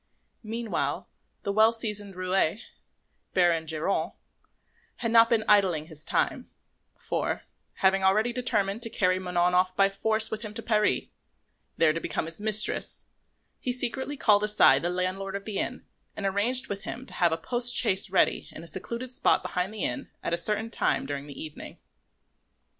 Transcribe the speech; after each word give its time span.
Meanwhile 0.41 1.07
the 1.43 1.51
well 1.51 1.71
seasoned 1.71 2.15
roué, 2.15 2.59
Baron 3.35 3.67
Geronte, 3.67 4.15
had 4.95 5.11
not 5.11 5.29
been 5.29 5.43
idling 5.47 5.85
his 5.89 6.03
time; 6.03 6.49
for, 6.97 7.43
having 7.73 8.03
already 8.03 8.33
determined 8.33 8.81
to 8.81 8.89
carry 8.89 9.19
Manon 9.19 9.53
off 9.53 9.75
by 9.77 9.89
force 9.91 10.31
with 10.31 10.41
him 10.41 10.55
to 10.55 10.63
Paris, 10.63 11.03
there 11.77 11.93
to 11.93 11.99
become 11.99 12.25
his 12.25 12.41
mistress, 12.41 13.05
he 13.59 13.71
secretly 13.71 14.17
called 14.17 14.43
aside 14.43 14.81
the 14.81 14.89
landlord 14.89 15.35
of 15.35 15.45
the 15.45 15.59
inn 15.59 15.85
and 16.17 16.25
arranged 16.25 16.67
with 16.67 16.81
him 16.81 17.05
to 17.05 17.13
have 17.13 17.31
a 17.31 17.37
post 17.37 17.75
chaise 17.75 18.09
ready 18.09 18.47
in 18.49 18.63
a 18.63 18.67
secluded 18.67 19.11
spot 19.11 19.43
behind 19.43 19.71
the 19.71 19.83
inn 19.83 20.09
at 20.23 20.33
a 20.33 20.35
certain 20.39 20.71
time 20.71 21.05
during 21.05 21.27
the 21.27 21.39
evening. 21.39 21.77